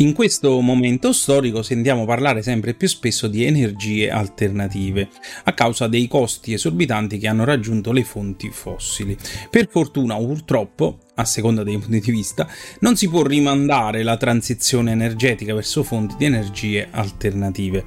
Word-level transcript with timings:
In 0.00 0.14
questo 0.14 0.58
momento 0.60 1.12
storico 1.12 1.62
sentiamo 1.62 2.06
parlare 2.06 2.40
sempre 2.40 2.72
più 2.72 2.88
spesso 2.88 3.28
di 3.28 3.44
energie 3.44 4.10
alternative, 4.10 5.10
a 5.44 5.52
causa 5.52 5.88
dei 5.88 6.08
costi 6.08 6.54
esorbitanti 6.54 7.18
che 7.18 7.28
hanno 7.28 7.44
raggiunto 7.44 7.92
le 7.92 8.02
fonti 8.02 8.48
fossili. 8.48 9.14
Per 9.50 9.68
fortuna 9.68 10.18
o 10.18 10.24
purtroppo 10.24 11.00
a 11.20 11.24
seconda 11.24 11.62
dei 11.62 11.78
punti 11.78 12.00
di 12.00 12.10
vista, 12.10 12.48
non 12.80 12.96
si 12.96 13.08
può 13.08 13.22
rimandare 13.22 14.02
la 14.02 14.16
transizione 14.16 14.92
energetica 14.92 15.54
verso 15.54 15.82
fonti 15.82 16.14
di 16.18 16.24
energie 16.24 16.88
alternative. 16.90 17.84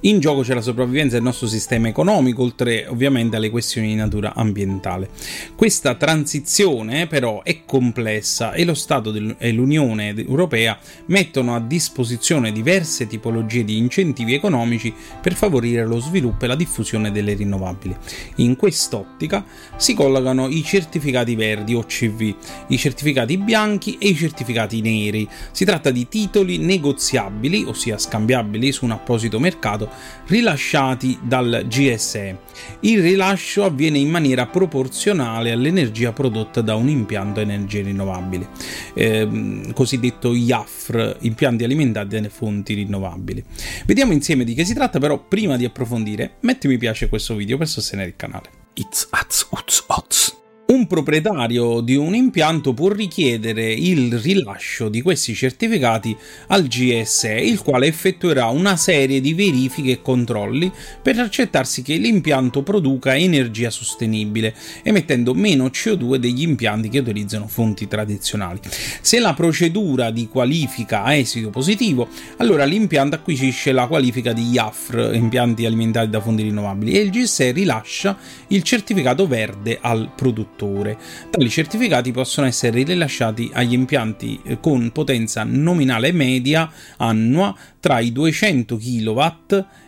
In 0.00 0.20
gioco 0.20 0.42
c'è 0.42 0.54
la 0.54 0.60
sopravvivenza 0.60 1.14
del 1.14 1.24
nostro 1.24 1.46
sistema 1.46 1.88
economico, 1.88 2.42
oltre 2.42 2.86
ovviamente 2.86 3.36
alle 3.36 3.50
questioni 3.50 3.88
di 3.88 3.94
natura 3.94 4.34
ambientale. 4.34 5.08
Questa 5.54 5.94
transizione 5.94 7.06
però 7.06 7.42
è 7.42 7.64
complessa 7.64 8.52
e 8.52 8.64
lo 8.64 8.74
Stato 8.74 9.12
e 9.38 9.52
l'Unione 9.52 10.14
Europea 10.16 10.78
mettono 11.06 11.54
a 11.54 11.60
disposizione 11.60 12.52
diverse 12.52 13.06
tipologie 13.06 13.64
di 13.64 13.76
incentivi 13.76 14.34
economici 14.34 14.92
per 15.20 15.34
favorire 15.34 15.84
lo 15.84 15.98
sviluppo 15.98 16.44
e 16.44 16.48
la 16.48 16.56
diffusione 16.56 17.10
delle 17.10 17.34
rinnovabili. 17.34 17.96
In 18.36 18.56
quest'ottica 18.56 19.44
si 19.76 19.94
collocano 19.94 20.48
i 20.48 20.62
certificati 20.62 21.34
verdi 21.34 21.74
o 21.74 21.84
CV, 21.84 22.34
i 22.76 22.78
certificati 22.78 23.36
bianchi 23.38 23.96
e 23.98 24.08
i 24.08 24.14
certificati 24.14 24.80
neri. 24.80 25.28
Si 25.50 25.64
tratta 25.64 25.90
di 25.90 26.08
titoli 26.08 26.58
negoziabili, 26.58 27.64
ossia 27.64 27.98
scambiabili 27.98 28.70
su 28.70 28.84
un 28.84 28.92
apposito 28.92 29.40
mercato, 29.40 29.90
rilasciati 30.26 31.18
dal 31.22 31.64
GSE. 31.66 32.38
Il 32.80 33.02
rilascio 33.02 33.64
avviene 33.64 33.98
in 33.98 34.08
maniera 34.08 34.46
proporzionale 34.46 35.50
all'energia 35.50 36.12
prodotta 36.12 36.60
da 36.60 36.76
un 36.76 36.88
impianto 36.88 37.40
a 37.40 37.42
energie 37.42 37.82
rinnovabili, 37.82 38.46
eh, 38.94 39.72
cosiddetto 39.72 40.34
IAFR, 40.34 41.16
impianti 41.20 41.64
alimentati 41.64 42.08
dalle 42.08 42.28
fonti 42.28 42.74
rinnovabili. 42.74 43.44
Vediamo 43.86 44.12
insieme 44.12 44.44
di 44.44 44.54
che 44.54 44.64
si 44.64 44.74
tratta, 44.74 44.98
però 44.98 45.18
prima 45.18 45.56
di 45.56 45.64
approfondire, 45.64 46.36
metti 46.40 46.68
mi 46.68 46.78
piace 46.78 47.06
a 47.06 47.08
questo 47.08 47.34
video 47.34 47.56
per 47.56 47.68
sostenere 47.68 48.08
il 48.08 48.16
canale. 48.16 48.64
It's 48.74 49.08
uz, 49.10 49.84
oz. 49.86 50.25
Un 50.68 50.88
proprietario 50.88 51.80
di 51.80 51.94
un 51.94 52.12
impianto 52.16 52.74
può 52.74 52.88
richiedere 52.88 53.72
il 53.72 54.18
rilascio 54.18 54.88
di 54.88 55.00
questi 55.00 55.32
certificati 55.32 56.16
al 56.48 56.66
GSE, 56.66 57.34
il 57.34 57.62
quale 57.62 57.86
effettuerà 57.86 58.46
una 58.46 58.76
serie 58.76 59.20
di 59.20 59.32
verifiche 59.32 59.92
e 59.92 60.02
controlli 60.02 60.72
per 61.00 61.20
accertarsi 61.20 61.82
che 61.82 61.94
l'impianto 61.94 62.64
produca 62.64 63.16
energia 63.16 63.70
sostenibile, 63.70 64.56
emettendo 64.82 65.34
meno 65.34 65.66
CO2 65.66 66.16
degli 66.16 66.42
impianti 66.42 66.88
che 66.88 66.98
utilizzano 66.98 67.46
fonti 67.46 67.86
tradizionali. 67.86 68.58
Se 69.00 69.20
la 69.20 69.34
procedura 69.34 70.10
di 70.10 70.26
qualifica 70.26 71.04
ha 71.04 71.14
esito 71.14 71.50
positivo, 71.50 72.08
allora 72.38 72.64
l'impianto 72.64 73.14
acquisisce 73.14 73.70
la 73.70 73.86
qualifica 73.86 74.32
di 74.32 74.50
IAFR, 74.50 75.12
impianti 75.14 75.64
alimentati 75.64 76.10
da 76.10 76.20
fonti 76.20 76.42
rinnovabili, 76.42 76.94
e 76.94 77.02
il 77.02 77.10
GSE 77.10 77.52
rilascia 77.52 78.18
il 78.48 78.64
certificato 78.64 79.28
verde 79.28 79.78
al 79.80 80.10
produttore 80.16 80.54
produttore. 80.56 80.98
Tali 81.30 81.50
certificati 81.50 82.10
possono 82.10 82.46
essere 82.46 82.82
rilasciati 82.82 83.50
agli 83.52 83.74
impianti 83.74 84.40
eh, 84.42 84.58
con 84.58 84.90
potenza 84.90 85.44
nominale 85.44 86.10
media 86.12 86.70
annua 86.96 87.54
tra 87.78 88.00
i 88.00 88.10
200 88.10 88.76
kW 88.76 89.20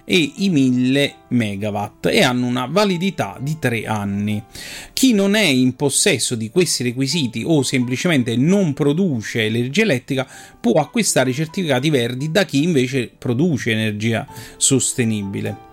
e 0.04 0.32
i 0.36 0.48
1000 0.50 1.14
MW 1.28 1.84
e 2.02 2.22
hanno 2.22 2.46
una 2.46 2.66
validità 2.66 3.36
di 3.40 3.56
3 3.58 3.86
anni. 3.86 4.42
Chi 4.92 5.12
non 5.12 5.34
è 5.34 5.42
in 5.42 5.74
possesso 5.74 6.34
di 6.34 6.50
questi 6.50 6.84
requisiti 6.84 7.42
o 7.44 7.62
semplicemente 7.62 8.36
non 8.36 8.72
produce 8.74 9.44
energia 9.44 9.82
elettrica 9.82 10.28
può 10.60 10.80
acquistare 10.80 11.30
i 11.30 11.34
certificati 11.34 11.90
verdi 11.90 12.30
da 12.30 12.44
chi 12.44 12.62
invece 12.62 13.10
produce 13.16 13.72
energia 13.72 14.26
sostenibile. 14.56 15.67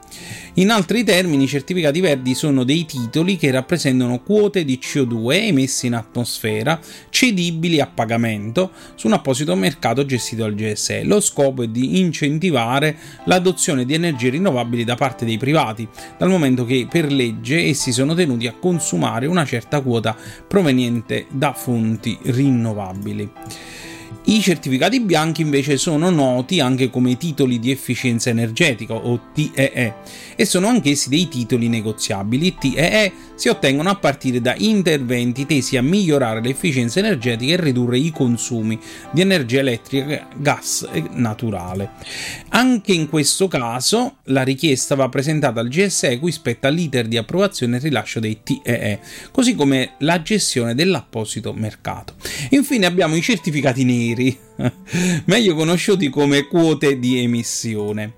In 0.57 0.69
altri 0.69 1.03
termini, 1.03 1.43
i 1.43 1.47
certificati 1.47 1.99
verdi 1.99 2.33
sono 2.33 2.63
dei 2.63 2.85
titoli 2.85 3.35
che 3.35 3.51
rappresentano 3.51 4.19
quote 4.19 4.63
di 4.63 4.79
CO2 4.81 5.47
emessi 5.47 5.87
in 5.87 5.95
atmosfera 5.95 6.79
cedibili 7.09 7.81
a 7.81 7.87
pagamento 7.87 8.71
su 8.95 9.07
un 9.07 9.13
apposito 9.13 9.53
mercato 9.55 10.05
gestito 10.05 10.43
dal 10.43 10.55
GSE. 10.55 11.03
Lo 11.03 11.19
scopo 11.19 11.63
è 11.63 11.67
di 11.67 11.99
incentivare 11.99 12.97
l'adozione 13.25 13.83
di 13.83 13.95
energie 13.95 14.29
rinnovabili 14.29 14.85
da 14.85 14.95
parte 14.95 15.25
dei 15.25 15.37
privati, 15.37 15.85
dal 16.17 16.29
momento 16.29 16.63
che 16.63 16.87
per 16.89 17.11
legge 17.11 17.61
essi 17.63 17.91
sono 17.91 18.13
tenuti 18.13 18.47
a 18.47 18.53
consumare 18.53 19.25
una 19.25 19.43
certa 19.43 19.81
quota 19.81 20.15
proveniente 20.47 21.25
da 21.31 21.51
fonti 21.51 22.17
rinnovabili. 22.21 23.29
I 24.27 24.41
certificati 24.41 24.99
bianchi 25.01 25.41
invece 25.41 25.77
sono 25.77 26.09
noti 26.09 26.59
anche 26.59 26.89
come 26.89 27.15
titoli 27.17 27.59
di 27.59 27.71
efficienza 27.71 28.29
energetica 28.29 28.93
o 28.93 29.29
TEE 29.33 29.93
e 30.35 30.45
sono 30.45 30.67
anch'essi 30.67 31.09
dei 31.09 31.27
titoli 31.27 31.67
negoziabili. 31.67 32.55
TEE 32.55 33.11
si 33.35 33.49
ottengono 33.49 33.89
a 33.89 33.95
partire 33.95 34.41
da 34.41 34.55
interventi 34.57 35.45
tesi 35.45 35.77
a 35.77 35.83
migliorare 35.83 36.41
l'efficienza 36.41 36.99
energetica 36.99 37.53
e 37.53 37.61
ridurre 37.61 37.99
i 37.99 38.11
consumi 38.11 38.79
di 39.11 39.21
energia 39.21 39.59
elettrica, 39.59 40.27
gas 40.35 40.87
e 40.91 41.03
naturale. 41.11 41.91
Anche 42.49 42.93
in 42.93 43.09
questo 43.09 43.47
caso 43.47 44.17
la 44.25 44.43
richiesta 44.43 44.95
va 44.95 45.07
presentata 45.09 45.59
al 45.59 45.67
GSE 45.67 46.17
cui 46.19 46.31
spetta 46.31 46.69
l'iter 46.69 47.07
di 47.07 47.17
approvazione 47.17 47.77
e 47.77 47.79
rilascio 47.79 48.19
dei 48.19 48.39
TEE, 48.41 48.99
così 49.31 49.53
come 49.53 49.91
la 49.99 50.21
gestione 50.21 50.73
dell'apposito 50.73 51.53
mercato. 51.53 52.15
Infine 52.49 52.85
abbiamo 52.87 53.15
i 53.15 53.21
certificati 53.21 53.83
neri 53.83 53.94
neri, 53.95 54.37
meglio 55.25 55.55
conosciuti 55.55 56.09
come 56.09 56.47
quote 56.47 56.99
di 56.99 57.19
emissione. 57.19 58.13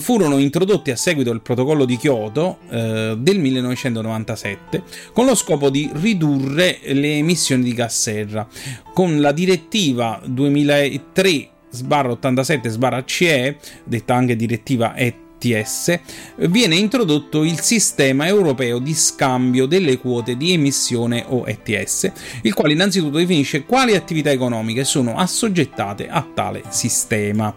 Furono 0.00 0.38
introdotti 0.38 0.90
a 0.90 0.96
seguito 0.96 1.30
del 1.30 1.40
protocollo 1.40 1.84
di 1.84 1.96
Kyoto 1.96 2.58
eh, 2.68 3.14
del 3.16 3.38
1997 3.38 4.82
con 5.12 5.24
lo 5.24 5.36
scopo 5.36 5.70
di 5.70 5.88
ridurre 5.92 6.80
le 6.82 7.18
emissioni 7.18 7.62
di 7.62 7.72
gas 7.72 7.96
serra. 7.96 8.48
Con 8.92 9.20
la 9.20 9.30
direttiva 9.30 10.20
2003 10.24 11.50
87 11.88 13.02
CE, 13.04 13.56
detta 13.84 14.14
anche 14.14 14.34
direttiva 14.34 14.96
ET 14.96 15.25
ETS, 15.38 16.00
viene 16.48 16.76
introdotto 16.76 17.44
il 17.44 17.60
sistema 17.60 18.26
europeo 18.26 18.78
di 18.78 18.94
scambio 18.94 19.66
delle 19.66 19.98
quote 19.98 20.36
di 20.36 20.52
emissione 20.52 21.24
o 21.26 21.44
ETS, 21.46 22.10
il 22.42 22.54
quale 22.54 22.72
innanzitutto 22.72 23.18
definisce 23.18 23.64
quali 23.64 23.94
attività 23.94 24.30
economiche 24.30 24.84
sono 24.84 25.16
assoggettate 25.16 26.08
a 26.08 26.26
tale 26.34 26.62
sistema. 26.68 27.54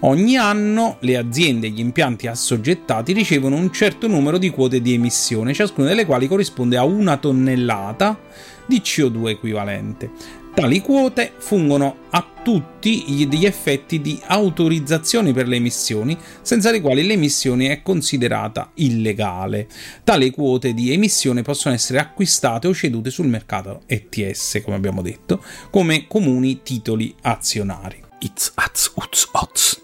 Ogni 0.00 0.36
anno 0.36 0.96
le 1.00 1.16
aziende 1.16 1.66
e 1.66 1.70
gli 1.70 1.80
impianti 1.80 2.26
assoggettati 2.26 3.12
ricevono 3.12 3.56
un 3.56 3.72
certo 3.72 4.06
numero 4.06 4.38
di 4.38 4.50
quote 4.50 4.80
di 4.80 4.92
emissione, 4.92 5.54
ciascuna 5.54 5.88
delle 5.88 6.04
quali 6.04 6.28
corrisponde 6.28 6.76
a 6.76 6.84
una 6.84 7.16
tonnellata 7.16 8.18
di 8.66 8.80
CO2 8.84 9.28
equivalente. 9.28 10.10
Tali 10.54 10.80
quote 10.80 11.32
fungono 11.38 11.96
a 12.10 12.33
tutti 12.44 13.04
gli 13.04 13.46
effetti 13.46 14.02
di 14.02 14.20
autorizzazioni 14.26 15.32
per 15.32 15.48
le 15.48 15.56
emissioni, 15.56 16.16
senza 16.42 16.70
le 16.70 16.82
quali 16.82 17.02
l'emissione 17.02 17.70
è 17.70 17.82
considerata 17.82 18.70
illegale. 18.74 19.66
Tali 20.04 20.30
quote 20.30 20.74
di 20.74 20.92
emissione 20.92 21.40
possono 21.40 21.74
essere 21.74 21.98
acquistate 21.98 22.68
o 22.68 22.74
cedute 22.74 23.08
sul 23.08 23.28
mercato 23.28 23.82
ETS, 23.86 24.60
come 24.62 24.76
abbiamo 24.76 25.00
detto, 25.00 25.42
come 25.70 26.06
comuni 26.06 26.62
titoli 26.62 27.14
azionari. 27.22 28.02
It's 28.20 28.52
az, 28.54 28.92
uz, 28.94 29.28
oz. 29.32 29.83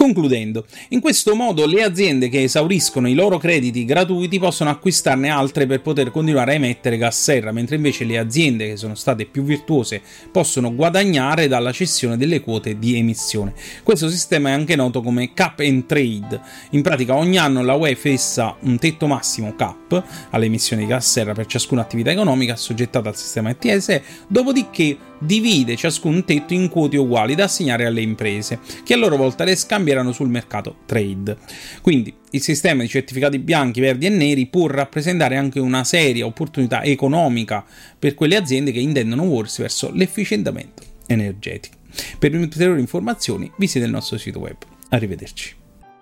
Concludendo, 0.00 0.64
in 0.88 1.00
questo 1.00 1.34
modo 1.34 1.66
le 1.66 1.82
aziende 1.82 2.30
che 2.30 2.44
esauriscono 2.44 3.06
i 3.06 3.12
loro 3.12 3.36
crediti 3.36 3.84
gratuiti 3.84 4.38
possono 4.38 4.70
acquistarne 4.70 5.28
altre 5.28 5.66
per 5.66 5.82
poter 5.82 6.10
continuare 6.10 6.52
a 6.52 6.54
emettere 6.54 6.96
gas 6.96 7.22
serra, 7.22 7.52
mentre 7.52 7.76
invece 7.76 8.04
le 8.04 8.16
aziende 8.16 8.66
che 8.66 8.76
sono 8.78 8.94
state 8.94 9.26
più 9.26 9.42
virtuose 9.42 10.00
possono 10.32 10.74
guadagnare 10.74 11.48
dalla 11.48 11.70
cessione 11.70 12.16
delle 12.16 12.40
quote 12.40 12.78
di 12.78 12.96
emissione. 12.96 13.52
Questo 13.82 14.08
sistema 14.08 14.48
è 14.48 14.52
anche 14.52 14.74
noto 14.74 15.02
come 15.02 15.34
cap 15.34 15.58
and 15.58 15.84
trade. 15.84 16.40
In 16.70 16.80
pratica 16.80 17.14
ogni 17.14 17.36
anno 17.36 17.62
la 17.62 17.74
UE 17.74 17.94
fissa 17.94 18.56
un 18.60 18.78
tetto 18.78 19.06
massimo 19.06 19.54
cap 19.54 20.02
alle 20.30 20.46
emissioni 20.46 20.84
di 20.84 20.88
gas 20.88 21.10
serra 21.10 21.34
per 21.34 21.44
ciascuna 21.44 21.82
attività 21.82 22.10
economica 22.10 22.54
assoggettata 22.54 23.10
al 23.10 23.16
sistema 23.16 23.50
ETS, 23.50 24.00
dopodiché 24.28 24.96
divide 25.20 25.76
ciascun 25.76 26.24
tetto 26.24 26.54
in 26.54 26.68
quote 26.68 26.96
uguali 26.96 27.34
da 27.34 27.44
assegnare 27.44 27.84
alle 27.84 28.00
imprese, 28.00 28.58
che 28.82 28.94
a 28.94 28.96
loro 28.96 29.16
volta 29.16 29.44
le 29.44 29.54
scambieranno 29.90 30.12
sul 30.12 30.28
mercato 30.28 30.76
trade. 30.86 31.36
Quindi 31.82 32.14
il 32.30 32.40
sistema 32.40 32.82
di 32.82 32.88
certificati 32.88 33.38
bianchi, 33.38 33.80
verdi 33.80 34.06
e 34.06 34.10
neri 34.10 34.46
può 34.46 34.66
rappresentare 34.66 35.36
anche 35.36 35.58
una 35.58 35.84
seria 35.84 36.26
opportunità 36.26 36.82
economica 36.82 37.64
per 37.98 38.14
quelle 38.14 38.36
aziende 38.36 38.72
che 38.72 38.80
intendono 38.80 39.24
muoversi 39.24 39.62
verso 39.62 39.90
l'efficientamento 39.92 40.82
energetico. 41.06 41.76
Per 42.18 42.34
ulteriori 42.34 42.80
informazioni 42.80 43.50
visita 43.56 43.84
il 43.84 43.90
nostro 43.90 44.16
sito 44.16 44.38
web. 44.38 44.56
Arrivederci. 44.90 45.59